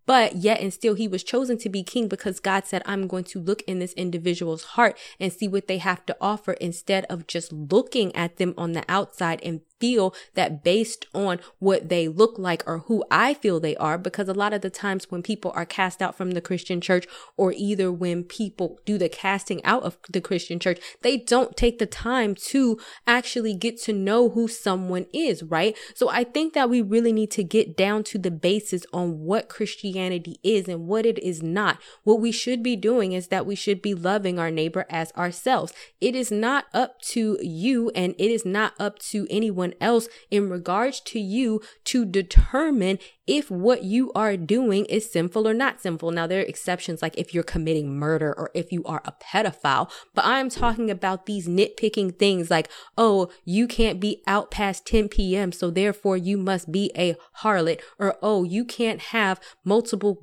But 0.06 0.36
yet 0.36 0.62
and 0.62 0.72
still, 0.72 0.94
he 0.94 1.08
was 1.08 1.24
chosen 1.24 1.58
to 1.60 1.70
be 1.70 1.84
king 1.84 2.08
because 2.08 2.40
God 2.40 2.66
said, 2.66 2.84
I'm 2.86 3.08
going 3.08 3.24
to 3.26 3.40
look 3.40 3.64
in 3.64 3.80
this 3.80 3.94
individual's 3.94 4.76
heart 4.76 4.98
and 5.20 5.34
see 5.34 5.48
what 5.48 5.68
they 5.68 5.80
have 5.80 6.06
to 6.06 6.16
offer 6.22 6.54
instead 6.54 7.06
of 7.06 7.26
just 7.26 7.52
looking 7.52 8.16
at 8.16 8.38
them 8.38 8.54
on 8.56 8.74
the 8.74 8.84
outside 8.88 9.40
and 9.44 9.62
feel 9.80 10.14
that 10.36 10.64
based 10.64 11.06
on 11.14 11.40
what 11.60 11.90
they 11.90 12.08
look 12.08 12.38
like 12.38 12.64
or 12.66 12.80
who 12.80 13.04
I 13.12 13.34
feel 13.34 13.60
they 13.60 13.76
are, 13.78 13.98
because 13.98 14.28
a 14.28 14.34
lot 14.34 14.54
of 14.54 14.62
the 14.62 14.70
times 14.70 15.12
when 15.12 15.24
people 15.24 15.52
are 15.56 15.66
cast 15.66 16.02
out 16.02 16.16
from 16.16 16.32
the 16.32 16.42
Christian 16.42 16.82
church, 16.82 17.08
or 17.38 17.54
either 17.56 17.92
when 17.92 18.24
people 18.24 18.80
do 18.86 18.98
the 18.98 19.10
casting 19.10 19.64
out 19.64 19.84
of 19.84 19.98
the 20.10 20.22
Christian 20.22 20.60
church, 20.60 20.80
they 21.02 21.18
don't 21.18 21.58
take 21.58 21.80
the 21.80 21.86
time 21.86 22.36
to 22.36 22.80
actually 23.08 23.54
get 23.54 23.82
to 23.84 23.94
know 23.94 24.30
who 24.30 24.48
someone 24.48 25.06
is, 25.14 25.44
right? 25.44 25.78
So 25.94 26.10
I 26.10 26.24
think 26.24 26.54
that 26.54 26.70
we 26.70 26.82
really 26.82 27.14
need 27.14 27.32
to 27.32 27.44
get 27.44 27.78
down 27.78 28.04
to 28.06 28.18
the 28.18 28.32
basis 28.32 28.86
on 28.94 29.20
what 29.20 29.50
Christianity 29.50 30.40
is 30.44 30.68
and 30.68 30.88
what 30.88 31.06
it 31.06 31.20
is 31.20 31.42
not. 31.42 31.80
What 32.04 32.20
we 32.20 32.32
should 32.32 32.64
be 32.64 32.76
doing 32.76 33.14
is 33.14 33.28
that 33.28 33.46
we 33.46 33.56
should 33.56 33.82
be 33.82 33.94
loving 33.94 34.40
our 34.40 34.52
neighbor 34.52 34.86
as 34.90 35.12
ourselves. 35.14 35.74
It 36.02 36.16
is 36.16 36.32
not 36.32 36.66
up 36.74 37.02
to 37.02 37.38
you 37.42 37.92
and 37.96 38.16
it 38.18 38.32
is 38.32 38.46
not 38.46 38.74
up 38.80 39.00
to 39.00 39.28
anyone 39.30 39.65
someone 39.66 39.78
else 39.82 40.08
in 40.30 40.50
regards 40.50 41.00
to 41.00 41.20
you 41.20 41.62
to 41.86 42.06
determine 42.06 43.00
if 43.28 43.50
what 43.50 43.84
you 43.84 44.12
are 44.14 44.38
doing 44.38 44.86
is 44.86 45.12
sinful 45.12 45.48
or 45.48 45.54
not 45.54 45.82
sinful. 45.82 46.12
Now, 46.12 46.28
there 46.28 46.42
are 46.42 46.44
exceptions 46.44 47.02
like 47.02 47.18
if 47.18 47.34
you're 47.34 47.44
committing 47.44 47.98
murder 47.98 48.34
or 48.38 48.52
if 48.54 48.72
you 48.72 48.84
are 48.86 49.02
a 49.06 49.14
pedophile, 49.14 49.90
but 50.14 50.26
I'm 50.26 50.50
talking 50.50 50.92
about 50.92 51.26
these 51.26 51.48
nitpicking 51.48 52.18
things 52.18 52.52
like, 52.52 52.70
oh, 52.98 53.30
you 53.44 53.68
can't 53.68 54.00
be 54.00 54.22
out 54.28 54.52
past 54.52 54.86
10 54.86 55.10
p.m., 55.10 55.52
so 55.52 55.70
therefore 55.70 56.18
you 56.18 56.38
must 56.38 56.72
be 56.72 56.92
a 56.96 57.16
harlot, 57.40 57.82
or 57.98 58.18
oh, 58.22 58.44
you 58.44 58.64
can't 58.64 59.02
have 59.02 59.40
multiple 59.64 60.20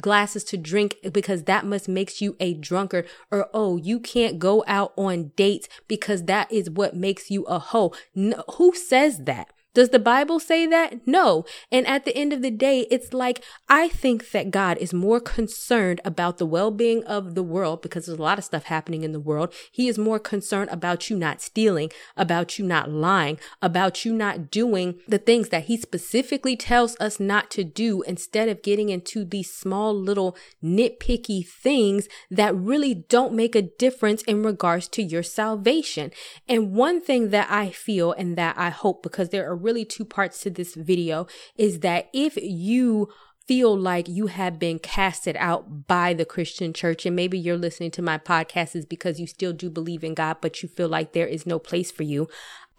glasses 0.00 0.44
to 0.44 0.56
drink 0.56 0.96
because 1.12 1.44
that 1.44 1.66
must 1.66 1.88
makes 1.88 2.20
you 2.20 2.36
a 2.40 2.54
drunkard, 2.54 3.06
or 3.30 3.48
oh, 3.52 3.76
you 3.76 4.00
can't 4.00 4.38
go 4.38 4.64
out 4.66 4.92
on 4.96 5.32
dates 5.36 5.68
because 5.88 6.24
that 6.24 6.50
is 6.50 6.70
what 6.70 6.96
makes 6.96 7.30
you 7.30 7.44
a 7.44 7.58
hoe. 7.58 7.92
No, 8.14 8.42
who 8.54 8.74
says 8.74 9.24
that? 9.24 9.50
Does 9.76 9.90
the 9.90 9.98
Bible 9.98 10.40
say 10.40 10.66
that? 10.66 11.06
No. 11.06 11.44
And 11.70 11.86
at 11.86 12.06
the 12.06 12.16
end 12.16 12.32
of 12.32 12.40
the 12.40 12.50
day, 12.50 12.86
it's 12.90 13.12
like, 13.12 13.44
I 13.68 13.88
think 13.88 14.30
that 14.30 14.50
God 14.50 14.78
is 14.78 14.94
more 14.94 15.20
concerned 15.20 16.00
about 16.02 16.38
the 16.38 16.46
well 16.46 16.70
being 16.70 17.04
of 17.04 17.34
the 17.34 17.42
world 17.42 17.82
because 17.82 18.06
there's 18.06 18.18
a 18.18 18.22
lot 18.22 18.38
of 18.38 18.44
stuff 18.44 18.64
happening 18.64 19.02
in 19.02 19.12
the 19.12 19.20
world. 19.20 19.52
He 19.70 19.86
is 19.86 19.98
more 19.98 20.18
concerned 20.18 20.70
about 20.70 21.10
you 21.10 21.18
not 21.18 21.42
stealing, 21.42 21.90
about 22.16 22.58
you 22.58 22.64
not 22.64 22.90
lying, 22.90 23.38
about 23.60 24.02
you 24.02 24.14
not 24.14 24.50
doing 24.50 24.98
the 25.06 25.18
things 25.18 25.50
that 25.50 25.64
He 25.64 25.76
specifically 25.76 26.56
tells 26.56 26.98
us 26.98 27.20
not 27.20 27.50
to 27.50 27.62
do 27.62 28.00
instead 28.04 28.48
of 28.48 28.62
getting 28.62 28.88
into 28.88 29.26
these 29.26 29.52
small 29.52 29.94
little 29.94 30.38
nitpicky 30.64 31.46
things 31.46 32.08
that 32.30 32.56
really 32.56 32.94
don't 32.94 33.34
make 33.34 33.54
a 33.54 33.60
difference 33.60 34.22
in 34.22 34.42
regards 34.42 34.88
to 34.88 35.02
your 35.02 35.22
salvation. 35.22 36.12
And 36.48 36.72
one 36.72 37.02
thing 37.02 37.28
that 37.28 37.50
I 37.50 37.68
feel 37.68 38.12
and 38.12 38.38
that 38.38 38.56
I 38.56 38.70
hope, 38.70 39.02
because 39.02 39.28
there 39.28 39.46
are 39.46 39.65
really 39.66 39.84
two 39.84 40.04
parts 40.04 40.40
to 40.42 40.50
this 40.50 40.74
video, 40.74 41.26
is 41.56 41.80
that 41.80 42.08
if 42.14 42.36
you 42.36 43.08
feel 43.46 43.76
like 43.76 44.08
you 44.08 44.26
have 44.26 44.58
been 44.58 44.78
casted 44.78 45.36
out 45.38 45.86
by 45.86 46.12
the 46.12 46.24
Christian 46.24 46.72
church, 46.72 47.06
and 47.06 47.14
maybe 47.14 47.38
you're 47.38 47.56
listening 47.56 47.90
to 47.92 48.02
my 48.02 48.18
podcast 48.18 48.74
is 48.74 48.84
because 48.84 49.20
you 49.20 49.26
still 49.26 49.52
do 49.52 49.70
believe 49.70 50.02
in 50.02 50.14
God, 50.14 50.38
but 50.40 50.62
you 50.62 50.68
feel 50.68 50.88
like 50.88 51.12
there 51.12 51.26
is 51.26 51.46
no 51.46 51.58
place 51.58 51.90
for 51.90 52.02
you. 52.02 52.28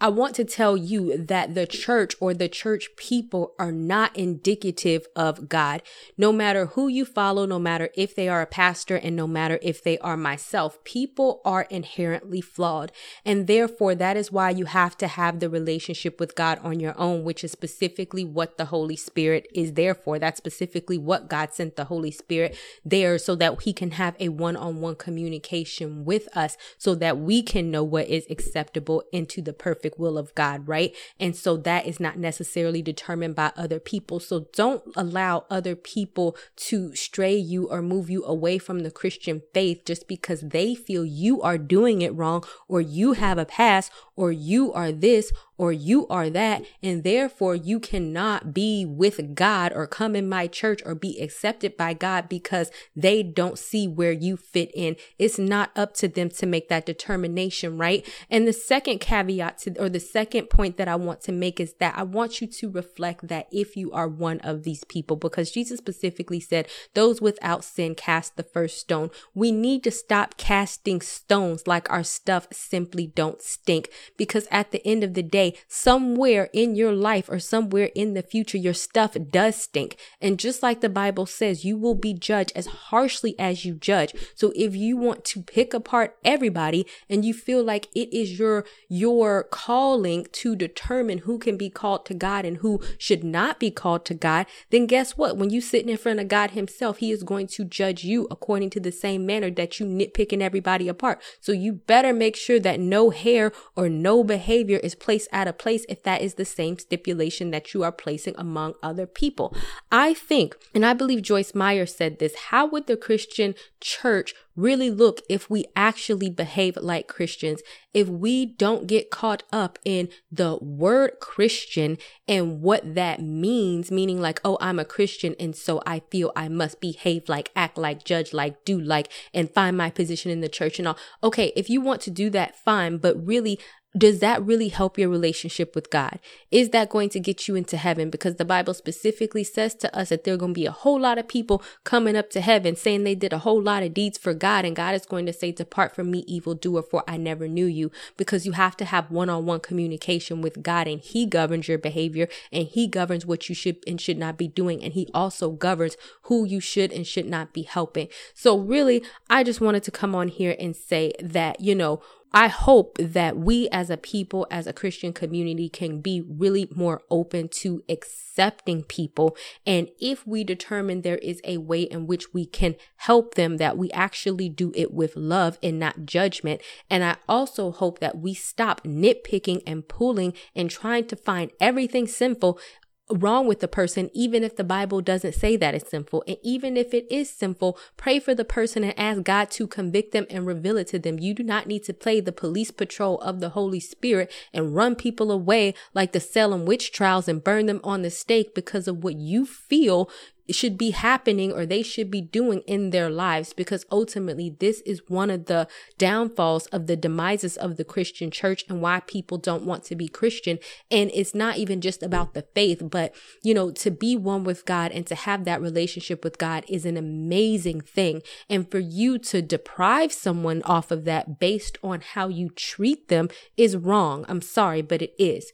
I 0.00 0.10
want 0.10 0.36
to 0.36 0.44
tell 0.44 0.76
you 0.76 1.18
that 1.18 1.56
the 1.56 1.66
church 1.66 2.14
or 2.20 2.32
the 2.32 2.48
church 2.48 2.90
people 2.96 3.54
are 3.58 3.72
not 3.72 4.16
indicative 4.16 5.08
of 5.16 5.48
God. 5.48 5.82
No 6.16 6.30
matter 6.30 6.66
who 6.66 6.86
you 6.86 7.04
follow, 7.04 7.46
no 7.46 7.58
matter 7.58 7.88
if 7.94 8.14
they 8.14 8.28
are 8.28 8.40
a 8.40 8.46
pastor, 8.46 8.94
and 8.94 9.16
no 9.16 9.26
matter 9.26 9.58
if 9.60 9.82
they 9.82 9.98
are 9.98 10.16
myself, 10.16 10.84
people 10.84 11.40
are 11.44 11.62
inherently 11.62 12.40
flawed. 12.40 12.92
And 13.24 13.48
therefore, 13.48 13.96
that 13.96 14.16
is 14.16 14.30
why 14.30 14.50
you 14.50 14.66
have 14.66 14.96
to 14.98 15.08
have 15.08 15.40
the 15.40 15.50
relationship 15.50 16.20
with 16.20 16.36
God 16.36 16.60
on 16.62 16.78
your 16.78 16.96
own, 16.96 17.24
which 17.24 17.42
is 17.42 17.50
specifically 17.50 18.24
what 18.24 18.56
the 18.56 18.66
Holy 18.66 18.96
Spirit 18.96 19.48
is 19.52 19.72
there 19.72 19.96
for. 19.96 20.20
That's 20.20 20.38
specifically 20.38 20.57
what 20.98 21.28
God 21.28 21.52
sent 21.52 21.76
the 21.76 21.84
Holy 21.84 22.10
Spirit 22.10 22.56
there 22.84 23.18
so 23.18 23.34
that 23.36 23.62
He 23.62 23.72
can 23.72 23.92
have 23.92 24.16
a 24.18 24.28
one 24.28 24.56
on 24.56 24.80
one 24.80 24.96
communication 24.96 26.04
with 26.04 26.28
us 26.36 26.56
so 26.76 26.94
that 26.96 27.18
we 27.18 27.42
can 27.42 27.70
know 27.70 27.84
what 27.84 28.08
is 28.08 28.26
acceptable 28.30 29.02
into 29.12 29.40
the 29.40 29.52
perfect 29.52 29.98
will 29.98 30.18
of 30.18 30.34
God, 30.34 30.66
right? 30.66 30.94
And 31.18 31.34
so 31.34 31.56
that 31.58 31.86
is 31.86 32.00
not 32.00 32.18
necessarily 32.18 32.82
determined 32.82 33.34
by 33.34 33.52
other 33.56 33.80
people. 33.80 34.20
So 34.20 34.46
don't 34.52 34.82
allow 34.96 35.44
other 35.50 35.76
people 35.76 36.36
to 36.56 36.94
stray 36.94 37.36
you 37.36 37.68
or 37.68 37.82
move 37.82 38.10
you 38.10 38.24
away 38.24 38.58
from 38.58 38.80
the 38.80 38.90
Christian 38.90 39.42
faith 39.54 39.82
just 39.84 40.08
because 40.08 40.40
they 40.40 40.74
feel 40.74 41.04
you 41.04 41.42
are 41.42 41.58
doing 41.58 42.02
it 42.02 42.14
wrong 42.14 42.44
or 42.68 42.80
you 42.80 43.12
have 43.12 43.38
a 43.38 43.44
past 43.44 43.92
or 44.18 44.32
you 44.32 44.72
are 44.72 44.90
this 44.90 45.32
or 45.56 45.72
you 45.72 46.06
are 46.06 46.30
that, 46.30 46.64
and 46.82 47.02
therefore 47.02 47.54
you 47.54 47.80
cannot 47.80 48.54
be 48.54 48.84
with 48.86 49.34
God 49.34 49.72
or 49.74 49.88
come 49.88 50.14
in 50.14 50.28
my 50.28 50.46
church 50.46 50.80
or 50.86 50.94
be 50.94 51.20
accepted 51.20 51.76
by 51.76 51.94
God 51.94 52.28
because 52.28 52.70
they 52.94 53.24
don't 53.24 53.58
see 53.58 53.88
where 53.88 54.12
you 54.12 54.36
fit 54.36 54.70
in. 54.72 54.94
It's 55.18 55.38
not 55.38 55.70
up 55.74 55.94
to 55.94 56.06
them 56.06 56.30
to 56.30 56.46
make 56.46 56.68
that 56.68 56.86
determination, 56.86 57.76
right? 57.76 58.06
And 58.30 58.46
the 58.46 58.52
second 58.52 59.00
caveat 59.00 59.58
to, 59.58 59.76
or 59.82 59.88
the 59.88 59.98
second 59.98 60.48
point 60.48 60.76
that 60.76 60.86
I 60.86 60.94
want 60.94 61.22
to 61.22 61.32
make 61.32 61.58
is 61.58 61.74
that 61.80 61.98
I 61.98 62.04
want 62.04 62.40
you 62.40 62.46
to 62.46 62.70
reflect 62.70 63.26
that 63.26 63.48
if 63.50 63.76
you 63.76 63.90
are 63.90 64.08
one 64.08 64.38
of 64.40 64.62
these 64.62 64.84
people, 64.84 65.16
because 65.16 65.50
Jesus 65.50 65.78
specifically 65.78 66.40
said, 66.40 66.68
those 66.94 67.20
without 67.20 67.64
sin 67.64 67.96
cast 67.96 68.36
the 68.36 68.44
first 68.44 68.78
stone. 68.78 69.10
We 69.34 69.50
need 69.50 69.82
to 69.84 69.90
stop 69.90 70.36
casting 70.36 71.00
stones 71.00 71.66
like 71.66 71.90
our 71.90 72.04
stuff 72.04 72.46
simply 72.52 73.08
don't 73.08 73.42
stink 73.42 73.90
because 74.16 74.46
at 74.50 74.70
the 74.70 74.86
end 74.86 75.04
of 75.04 75.14
the 75.14 75.22
day, 75.22 75.54
somewhere 75.66 76.48
in 76.52 76.74
your 76.74 76.92
life 76.92 77.28
or 77.28 77.38
somewhere 77.38 77.90
in 77.94 78.14
the 78.14 78.22
future, 78.22 78.58
your 78.58 78.74
stuff 78.74 79.16
does 79.30 79.56
stink. 79.56 79.96
And 80.20 80.38
just 80.38 80.62
like 80.62 80.80
the 80.80 80.88
Bible 80.88 81.26
says, 81.26 81.64
you 81.64 81.76
will 81.76 81.94
be 81.94 82.14
judged 82.14 82.52
as 82.54 82.66
harshly 82.66 83.38
as 83.38 83.64
you 83.64 83.74
judge. 83.74 84.14
So 84.34 84.52
if 84.56 84.74
you 84.74 84.96
want 84.96 85.24
to 85.26 85.42
pick 85.42 85.74
apart 85.74 86.16
everybody 86.24 86.86
and 87.08 87.24
you 87.24 87.34
feel 87.34 87.62
like 87.62 87.88
it 87.94 88.12
is 88.16 88.38
your, 88.38 88.64
your 88.88 89.44
calling 89.44 90.26
to 90.32 90.56
determine 90.56 91.18
who 91.18 91.38
can 91.38 91.56
be 91.56 91.70
called 91.70 92.06
to 92.06 92.14
God 92.14 92.44
and 92.44 92.58
who 92.58 92.80
should 92.98 93.24
not 93.24 93.60
be 93.60 93.70
called 93.70 94.04
to 94.06 94.14
God, 94.14 94.46
then 94.70 94.86
guess 94.86 95.16
what? 95.16 95.36
When 95.36 95.50
you 95.50 95.60
sitting 95.60 95.88
in 95.88 95.96
front 95.96 96.20
of 96.20 96.28
God 96.28 96.52
himself, 96.52 96.98
he 96.98 97.10
is 97.10 97.22
going 97.22 97.46
to 97.48 97.64
judge 97.64 98.04
you 98.04 98.26
according 98.30 98.70
to 98.70 98.80
the 98.80 98.92
same 98.92 99.26
manner 99.26 99.50
that 99.50 99.78
you 99.78 99.86
nitpicking 99.86 100.40
everybody 100.40 100.88
apart. 100.88 101.20
So 101.40 101.52
you 101.52 101.74
better 101.74 102.12
make 102.12 102.36
sure 102.36 102.60
that 102.60 102.80
no 102.80 103.10
hair 103.10 103.52
or 103.76 103.88
no 104.02 104.24
behavior 104.24 104.78
is 104.78 104.94
placed 104.94 105.28
out 105.32 105.48
of 105.48 105.58
place 105.58 105.84
if 105.88 106.02
that 106.02 106.22
is 106.22 106.34
the 106.34 106.44
same 106.44 106.78
stipulation 106.78 107.50
that 107.50 107.74
you 107.74 107.82
are 107.82 107.92
placing 107.92 108.34
among 108.36 108.74
other 108.82 109.06
people. 109.06 109.54
I 109.90 110.14
think, 110.14 110.56
and 110.74 110.84
I 110.84 110.94
believe 110.94 111.22
Joyce 111.22 111.54
Meyer 111.54 111.86
said 111.86 112.18
this, 112.18 112.34
how 112.50 112.66
would 112.66 112.86
the 112.86 112.96
Christian 112.96 113.54
church 113.80 114.34
really 114.58 114.90
look 114.90 115.22
if 115.28 115.48
we 115.48 115.64
actually 115.76 116.28
behave 116.28 116.76
like 116.76 117.06
Christians, 117.06 117.62
if 117.94 118.08
we 118.08 118.44
don't 118.44 118.88
get 118.88 119.10
caught 119.10 119.44
up 119.52 119.78
in 119.84 120.08
the 120.32 120.58
word 120.60 121.12
Christian 121.20 121.96
and 122.26 122.60
what 122.60 122.94
that 122.96 123.22
means, 123.22 123.90
meaning 123.92 124.20
like, 124.20 124.40
oh, 124.44 124.58
I'm 124.60 124.80
a 124.80 124.84
Christian 124.84 125.36
and 125.38 125.54
so 125.54 125.80
I 125.86 126.02
feel 126.10 126.32
I 126.34 126.48
must 126.48 126.80
behave 126.80 127.28
like, 127.28 127.52
act 127.54 127.78
like, 127.78 128.04
judge 128.04 128.32
like, 128.32 128.64
do 128.64 128.80
like, 128.80 129.08
and 129.32 129.50
find 129.50 129.76
my 129.76 129.90
position 129.90 130.32
in 130.32 130.40
the 130.40 130.48
church 130.48 130.80
and 130.80 130.88
all. 130.88 130.98
Okay, 131.22 131.52
if 131.54 131.70
you 131.70 131.80
want 131.80 132.00
to 132.02 132.10
do 132.10 132.28
that, 132.30 132.56
fine, 132.56 132.98
but 132.98 133.24
really 133.24 133.60
does 133.96 134.20
that 134.20 134.44
really 134.44 134.68
help 134.68 134.98
your 134.98 135.08
relationship 135.08 135.74
with 135.74 135.88
God? 135.88 136.18
Is 136.50 136.70
that 136.70 136.90
going 136.90 137.08
to 137.10 137.20
get 137.20 137.48
you 137.48 137.54
into 137.54 137.78
heaven? 137.78 138.10
Because 138.10 138.36
the 138.36 138.44
Bible 138.44 138.74
specifically 138.74 139.44
says 139.44 139.74
to 139.76 139.96
us 139.96 140.10
that 140.10 140.24
there 140.24 140.34
are 140.34 140.38
going 140.38 140.52
to 140.52 140.60
be 140.60 140.66
a 140.66 140.72
whole 140.72 141.00
lot 141.00 141.16
of 141.16 141.26
people 141.26 141.62
coming 141.84 142.14
up 142.14 142.28
to 142.30 142.42
heaven 142.42 142.76
saying 142.76 143.04
they 143.04 143.14
did 143.14 143.32
a 143.32 143.38
whole 143.38 143.62
lot 143.62 143.82
of 143.82 143.94
deeds 143.94 144.18
for 144.18 144.34
God. 144.34 144.66
And 144.66 144.76
God 144.76 144.94
is 144.94 145.06
going 145.06 145.24
to 145.24 145.32
say, 145.32 145.52
Depart 145.52 145.94
from 145.94 146.10
me, 146.10 146.18
evildoer, 146.26 146.82
for 146.82 147.02
I 147.08 147.16
never 147.16 147.48
knew 147.48 147.64
you. 147.64 147.90
Because 148.18 148.44
you 148.44 148.52
have 148.52 148.76
to 148.76 148.84
have 148.84 149.10
one 149.10 149.30
on 149.30 149.46
one 149.46 149.60
communication 149.60 150.42
with 150.42 150.62
God, 150.62 150.86
and 150.86 151.00
He 151.00 151.24
governs 151.24 151.66
your 151.66 151.78
behavior 151.78 152.28
and 152.52 152.66
He 152.66 152.86
governs 152.86 153.24
what 153.24 153.48
you 153.48 153.54
should 153.54 153.78
and 153.86 153.98
should 153.98 154.18
not 154.18 154.36
be 154.36 154.48
doing. 154.48 154.84
And 154.84 154.92
He 154.92 155.08
also 155.14 155.50
governs 155.50 155.96
who 156.22 156.44
you 156.44 156.60
should 156.60 156.92
and 156.92 157.06
should 157.06 157.26
not 157.26 157.54
be 157.54 157.62
helping. 157.62 158.08
So, 158.34 158.58
really, 158.58 159.02
I 159.30 159.44
just 159.44 159.62
wanted 159.62 159.82
to 159.84 159.90
come 159.90 160.14
on 160.14 160.28
here 160.28 160.56
and 160.60 160.76
say 160.76 161.12
that, 161.20 161.60
you 161.60 161.74
know, 161.74 162.02
I 162.32 162.48
hope 162.48 162.98
that 162.98 163.38
we 163.38 163.68
as 163.70 163.88
a 163.88 163.96
people, 163.96 164.46
as 164.50 164.66
a 164.66 164.72
Christian 164.72 165.12
community, 165.12 165.68
can 165.68 166.00
be 166.00 166.20
really 166.20 166.68
more 166.74 167.00
open 167.10 167.48
to 167.48 167.82
accepting 167.88 168.82
people. 168.82 169.36
And 169.66 169.88
if 169.98 170.26
we 170.26 170.44
determine 170.44 171.00
there 171.00 171.18
is 171.18 171.40
a 171.44 171.56
way 171.56 171.82
in 171.82 172.06
which 172.06 172.34
we 172.34 172.44
can 172.44 172.76
help 172.96 173.34
them, 173.34 173.56
that 173.56 173.78
we 173.78 173.90
actually 173.92 174.50
do 174.50 174.72
it 174.74 174.92
with 174.92 175.16
love 175.16 175.58
and 175.62 175.78
not 175.78 176.04
judgment. 176.04 176.60
And 176.90 177.02
I 177.02 177.16
also 177.28 177.70
hope 177.70 177.98
that 178.00 178.18
we 178.18 178.34
stop 178.34 178.84
nitpicking 178.84 179.62
and 179.66 179.88
pulling 179.88 180.34
and 180.54 180.70
trying 180.70 181.06
to 181.06 181.16
find 181.16 181.50
everything 181.60 182.06
sinful 182.06 182.60
wrong 183.10 183.46
with 183.46 183.60
the 183.60 183.68
person, 183.68 184.10
even 184.12 184.44
if 184.44 184.56
the 184.56 184.64
Bible 184.64 185.00
doesn't 185.00 185.34
say 185.34 185.56
that 185.56 185.74
it's 185.74 185.90
sinful. 185.90 186.24
And 186.26 186.36
even 186.42 186.76
if 186.76 186.92
it 186.92 187.10
is 187.10 187.30
sinful, 187.30 187.78
pray 187.96 188.18
for 188.18 188.34
the 188.34 188.44
person 188.44 188.84
and 188.84 188.98
ask 188.98 189.22
God 189.22 189.50
to 189.52 189.66
convict 189.66 190.12
them 190.12 190.26
and 190.28 190.46
reveal 190.46 190.76
it 190.76 190.88
to 190.88 190.98
them. 190.98 191.18
You 191.18 191.34
do 191.34 191.42
not 191.42 191.66
need 191.66 191.84
to 191.84 191.94
play 191.94 192.20
the 192.20 192.32
police 192.32 192.70
patrol 192.70 193.18
of 193.20 193.40
the 193.40 193.50
Holy 193.50 193.80
Spirit 193.80 194.30
and 194.52 194.74
run 194.74 194.94
people 194.94 195.30
away 195.30 195.74
like 195.94 196.12
the 196.12 196.20
Salem 196.20 196.66
witch 196.66 196.92
trials 196.92 197.28
and 197.28 197.42
burn 197.42 197.66
them 197.66 197.80
on 197.82 198.02
the 198.02 198.10
stake 198.10 198.54
because 198.54 198.86
of 198.86 199.02
what 199.02 199.16
you 199.16 199.46
feel 199.46 200.10
should 200.50 200.78
be 200.78 200.90
happening 200.90 201.52
or 201.52 201.66
they 201.66 201.82
should 201.82 202.10
be 202.10 202.20
doing 202.20 202.60
in 202.60 202.90
their 202.90 203.10
lives 203.10 203.52
because 203.52 203.84
ultimately 203.90 204.54
this 204.58 204.80
is 204.82 205.02
one 205.08 205.30
of 205.30 205.46
the 205.46 205.68
downfalls 205.98 206.66
of 206.66 206.86
the 206.86 206.96
demises 206.96 207.56
of 207.56 207.76
the 207.76 207.84
Christian 207.84 208.30
church 208.30 208.64
and 208.68 208.80
why 208.80 209.00
people 209.00 209.38
don't 209.38 209.64
want 209.64 209.84
to 209.84 209.96
be 209.96 210.08
Christian. 210.08 210.58
And 210.90 211.10
it's 211.14 211.34
not 211.34 211.56
even 211.56 211.80
just 211.80 212.02
about 212.02 212.34
the 212.34 212.42
faith, 212.54 212.82
but 212.90 213.14
you 213.42 213.54
know, 213.54 213.70
to 213.72 213.90
be 213.90 214.16
one 214.16 214.44
with 214.44 214.64
God 214.64 214.92
and 214.92 215.06
to 215.06 215.14
have 215.14 215.44
that 215.44 215.60
relationship 215.60 216.24
with 216.24 216.38
God 216.38 216.64
is 216.68 216.86
an 216.86 216.96
amazing 216.96 217.80
thing. 217.80 218.22
And 218.48 218.70
for 218.70 218.78
you 218.78 219.18
to 219.18 219.42
deprive 219.42 220.12
someone 220.12 220.62
off 220.64 220.90
of 220.90 221.04
that 221.04 221.38
based 221.38 221.78
on 221.82 222.00
how 222.00 222.28
you 222.28 222.50
treat 222.50 223.08
them 223.08 223.28
is 223.56 223.76
wrong. 223.76 224.24
I'm 224.28 224.42
sorry, 224.42 224.82
but 224.82 225.02
it 225.02 225.14
is. 225.18 225.52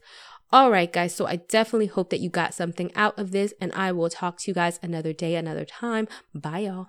All 0.51 0.71
right, 0.71 0.91
guys. 0.91 1.13
So 1.13 1.25
I 1.25 1.37
definitely 1.37 1.87
hope 1.87 2.09
that 2.11 2.19
you 2.19 2.29
got 2.29 2.53
something 2.53 2.91
out 2.95 3.17
of 3.17 3.31
this, 3.31 3.53
and 3.59 3.71
I 3.73 3.91
will 3.91 4.09
talk 4.09 4.37
to 4.39 4.51
you 4.51 4.55
guys 4.55 4.79
another 4.81 5.13
day, 5.13 5.35
another 5.35 5.65
time. 5.65 6.07
Bye, 6.33 6.59
y'all. 6.59 6.87